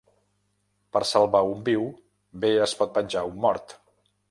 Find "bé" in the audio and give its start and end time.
2.47-2.51